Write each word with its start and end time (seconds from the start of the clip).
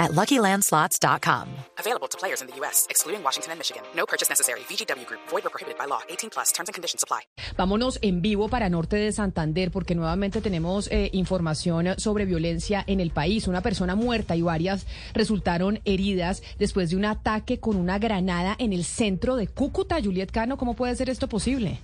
at 0.00 0.12
LuckyLandSlots.com. 0.12 1.46
Available 1.78 2.08
to 2.08 2.18
players 2.18 2.40
in 2.40 2.48
the 2.48 2.56
U.S., 2.60 2.86
excluding 2.88 3.22
Washington 3.22 3.52
and 3.52 3.58
Michigan. 3.60 3.82
No 3.94 4.06
purchase 4.06 4.28
necessary. 4.28 4.60
VGW 4.60 5.06
Group. 5.06 5.20
Void 5.28 5.44
or 5.46 5.50
prohibited 5.50 5.78
by 5.78 5.86
law. 5.86 6.00
18 6.08 6.30
plus. 6.30 6.52
Terms 6.52 6.68
and 6.68 6.74
conditions 6.74 7.04
apply. 7.04 7.20
Vámonos 7.56 7.98
en 8.02 8.22
vivo 8.22 8.48
para 8.48 8.68
Norte 8.68 8.96
de 8.96 9.12
Santander 9.12 9.70
porque 9.70 9.94
nuevamente 9.94 10.40
tenemos 10.40 10.88
eh, 10.90 11.10
información 11.12 11.94
sobre 11.98 12.24
violencia 12.24 12.82
en 12.86 13.00
el 13.00 13.10
país. 13.10 13.46
Una 13.46 13.60
persona 13.60 13.94
muerta 13.94 14.34
y 14.36 14.42
varias 14.42 14.86
resultaron 15.12 15.80
heridas 15.84 16.42
después 16.58 16.90
de 16.90 16.96
un 16.96 17.04
ataque 17.04 17.60
con 17.60 17.76
una 17.76 17.98
granada 17.98 18.56
en 18.58 18.72
el 18.72 18.84
centro 18.84 19.36
de 19.36 19.46
Cúcuta. 19.46 20.00
Juliet 20.02 20.30
Cano, 20.30 20.56
¿cómo 20.56 20.74
puede 20.74 20.96
ser 20.96 21.10
esto 21.10 21.28
posible? 21.28 21.78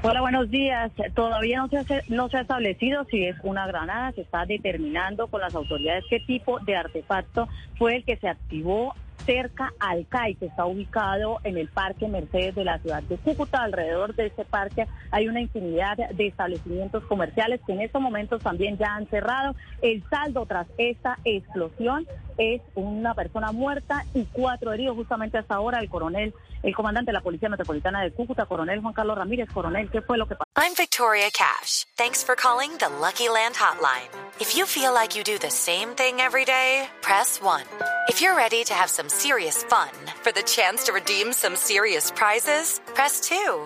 Hola, 0.00 0.20
buenos 0.20 0.48
días. 0.48 0.92
Todavía 1.14 1.58
no 1.58 1.68
se, 1.68 1.76
ha, 1.76 1.84
no 2.08 2.28
se 2.28 2.36
ha 2.36 2.42
establecido 2.42 3.04
si 3.10 3.24
es 3.24 3.36
una 3.42 3.66
granada, 3.66 4.12
se 4.12 4.20
está 4.20 4.46
determinando 4.46 5.26
con 5.26 5.40
las 5.40 5.56
autoridades 5.56 6.04
qué 6.08 6.20
tipo 6.20 6.60
de 6.60 6.76
artefacto 6.76 7.48
fue 7.76 7.96
el 7.96 8.04
que 8.04 8.16
se 8.16 8.28
activó 8.28 8.94
cerca 9.26 9.72
al 9.80 10.06
CAI, 10.06 10.36
que 10.36 10.46
está 10.46 10.66
ubicado 10.66 11.40
en 11.42 11.58
el 11.58 11.68
Parque 11.68 12.06
Mercedes 12.06 12.54
de 12.54 12.64
la 12.64 12.78
ciudad 12.78 13.02
de 13.02 13.16
Cúcuta. 13.16 13.64
Alrededor 13.64 14.14
de 14.14 14.26
este 14.26 14.44
parque 14.44 14.86
hay 15.10 15.26
una 15.26 15.40
infinidad 15.40 15.96
de 15.96 16.28
establecimientos 16.28 17.02
comerciales 17.04 17.60
que 17.66 17.72
en 17.72 17.80
estos 17.80 18.00
momentos 18.00 18.40
también 18.40 18.78
ya 18.78 18.94
han 18.94 19.08
cerrado. 19.08 19.56
El 19.82 20.04
saldo 20.08 20.46
tras 20.46 20.68
esta 20.78 21.18
explosión 21.24 22.06
es 22.38 22.62
una 22.74 23.14
persona 23.14 23.52
muerta 23.52 24.04
y 24.14 24.24
cuatro 24.26 24.72
heridos. 24.72 24.96
Justamente 24.96 25.38
hasta 25.38 25.56
ahora 25.56 25.80
el 25.80 25.90
coronel, 25.90 26.34
el 26.62 26.74
comandante 26.74 27.10
de 27.10 27.14
la 27.14 27.20
Policía 27.20 27.48
Metropolitana 27.48 28.02
de 28.02 28.12
Cúcuta, 28.12 28.46
coronel 28.46 28.80
Juan 28.80 28.94
Carlos 28.94 29.18
Ramírez. 29.18 29.48
Coronel, 29.52 29.90
¿qué 29.90 30.00
fue 30.00 30.16
lo 30.16 30.26
que 30.26 30.36
pasó? 30.36 30.48
I'm 30.56 30.74
Victoria 30.74 31.30
Cash. 31.30 31.84
Thanks 31.96 32.24
for 32.24 32.34
calling 32.34 32.70
the 32.78 32.88
Lucky 33.00 33.28
Land 33.28 33.56
Hotline. 33.56 34.08
If 34.40 34.56
you 34.56 34.66
feel 34.66 34.94
like 34.94 35.16
you 35.16 35.24
do 35.24 35.38
the 35.38 35.50
same 35.50 35.94
thing 35.94 36.20
every 36.20 36.44
day, 36.44 36.88
press 37.02 37.40
1. 37.42 37.62
If 38.08 38.20
you're 38.22 38.36
ready 38.36 38.64
to 38.64 38.74
have 38.74 38.88
some 38.88 39.08
serious 39.08 39.62
fun 39.64 39.90
for 40.22 40.32
the 40.32 40.42
chance 40.42 40.84
to 40.84 40.92
redeem 40.92 41.32
some 41.32 41.56
serious 41.56 42.10
prizes, 42.12 42.80
press 42.94 43.20
2. 43.28 43.64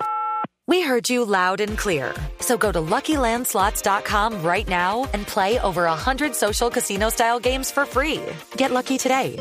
We 0.73 0.81
heard 0.81 1.11
you 1.11 1.27
loud 1.27 1.61
and 1.61 1.77
clear. 1.77 2.15
So 2.41 2.57
go 2.57 2.73
to 2.73 2.81
LuckyLandSlots.com 2.81 4.43
right 4.43 4.67
now 4.67 5.07
and 5.13 5.27
play 5.27 5.59
over 5.61 5.85
100 5.85 6.35
social 6.35 6.71
casino-style 6.71 7.41
games 7.41 7.71
for 7.71 7.85
free. 7.85 8.23
Get 8.57 8.71
lucky 8.71 8.97
today 8.97 9.37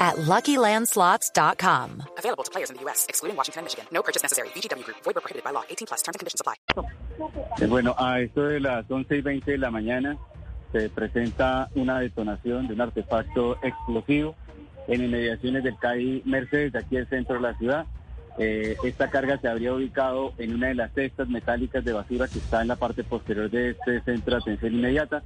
at 0.00 0.16
LuckyLandSlots.com. 0.16 2.02
Available 2.18 2.42
to 2.42 2.50
players 2.50 2.70
in 2.70 2.76
the 2.76 2.82
U.S., 2.82 3.06
excluding 3.08 3.36
Washington 3.36 3.60
and 3.60 3.66
Michigan. 3.66 3.86
No 3.92 4.02
purchase 4.02 4.24
necessary. 4.24 4.48
VGW 4.48 4.84
Group. 4.84 4.96
Void 5.04 5.16
or 5.16 5.20
prohibited 5.20 5.44
by 5.44 5.52
law. 5.52 5.62
18 5.70 5.86
plus. 5.86 6.02
Terms 6.02 6.16
and 6.16 6.20
conditions 6.20 6.40
apply. 6.40 6.54
Eh, 7.62 7.66
Bueno, 7.68 7.94
a 7.96 8.20
esto 8.20 8.48
de 8.48 8.58
las 8.58 8.90
11 8.90 9.18
y 9.18 9.20
20 9.20 9.52
de 9.52 9.58
la 9.58 9.70
mañana 9.70 10.18
se 10.72 10.90
presenta 10.90 11.70
una 11.76 12.00
detonación 12.00 12.66
de 12.66 12.74
un 12.74 12.80
artefacto 12.80 13.58
explosivo 13.62 14.34
en 14.88 15.04
inmediaciones 15.04 15.62
del 15.62 15.78
CAI 15.78 16.22
Mercedes, 16.24 16.72
de 16.72 16.80
aquí 16.80 16.96
del 16.96 17.08
centro 17.08 17.36
de 17.36 17.42
la 17.42 17.56
ciudad. 17.58 17.86
Eh, 18.38 18.76
esta 18.84 19.10
carga 19.10 19.38
se 19.38 19.48
habría 19.48 19.72
ubicado 19.72 20.32
en 20.38 20.54
una 20.54 20.68
de 20.68 20.74
las 20.74 20.92
cestas 20.92 21.28
metálicas 21.28 21.84
de 21.84 21.92
basura 21.92 22.26
que 22.26 22.38
está 22.38 22.62
en 22.62 22.68
la 22.68 22.76
parte 22.76 23.04
posterior 23.04 23.50
de 23.50 23.70
este 23.70 24.00
centro 24.02 24.34
de 24.34 24.42
atención 24.42 24.74
inmediata. 24.74 25.22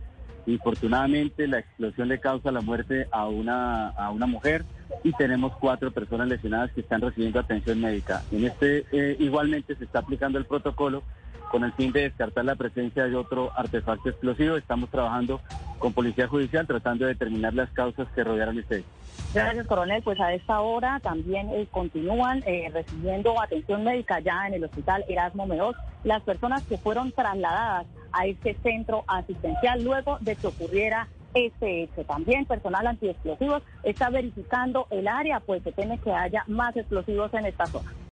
Infortunadamente, 0.47 1.47
la 1.47 1.59
explosión 1.59 2.09
le 2.09 2.21
causa 2.21 2.51
la 2.51 2.61
muerte 2.61 3.07
a 3.11 3.29
una, 3.29 3.89
a 3.89 4.11
una 4.11 4.27
mujer 4.27 4.65
y 5.05 5.13
tenemos 5.13 5.55
cuatro 5.57 5.91
personas 5.91 6.29
lesionadas 6.29 6.71
que 6.73 6.81
están 6.81 7.01
recibiendo 7.01 7.41
atención 7.41 7.81
médica. 7.81 8.23
En 8.33 8.45
este, 8.45 8.85
eh, 8.93 9.17
igualmente 9.19 9.75
se 9.77 9.85
está 9.85 10.01
aplicando 10.01 10.39
el 10.39 10.47
protocolo 10.47 11.03
con 11.51 11.65
el 11.65 11.73
fin 11.73 11.93
de 11.93 12.03
descartar 12.03 12.45
la 12.45 12.55
presencia 12.55 13.05
de 13.05 13.17
otro 13.17 13.51
artefacto 13.57 14.09
explosivo. 14.09 14.57
Estamos 14.57 14.91
trabajando 14.91 15.41
con 15.79 15.93
Policía 15.93 16.29
Judicial 16.29 16.67
tratando 16.67 17.05
de 17.05 17.13
determinar 17.13 17.55
las 17.55 17.71
causas 17.71 18.09
que 18.15 18.25
rodearon 18.25 18.59
este 18.59 18.79
hecho. 18.79 18.89
Gracias, 19.35 19.67
coronel. 19.67 20.03
Pues 20.03 20.19
a 20.21 20.33
esta 20.33 20.61
hora 20.61 21.01
también 21.01 21.51
eh, 21.51 21.67
continúan 21.71 22.43
eh, 22.47 22.71
recibiendo 22.73 23.41
atención 23.41 23.85
médica 23.85 24.21
ya 24.21 24.47
en 24.47 24.55
el 24.55 24.65
hospital 24.65 25.05
Erasmo 25.09 25.47
Meos 25.47 25.77
las 26.05 26.23
personas 26.23 26.63
que 26.65 26.79
fueron 26.79 27.13
trasladadas 27.13 27.87
a 28.13 28.27
este 28.27 28.57
centro 28.63 29.05
asistencial 29.07 29.83
luego 29.83 30.19
de 30.21 30.37
que 30.37 30.47
ocurriera 30.47 31.09
este 31.35 31.83
hecho. 31.83 32.05
También 32.05 32.47
personal 32.47 32.87
antiexplosivos 32.87 33.63
está 33.83 34.09
verificando 34.11 34.87
el 34.91 35.09
área, 35.09 35.41
pues 35.41 35.63
se 35.63 35.73
teme 35.73 35.99
que 35.99 36.13
haya 36.13 36.45
más 36.47 36.77
explosivos 36.77 37.33
en 37.35 37.47
esta 37.47 37.67
zona. 37.67 37.93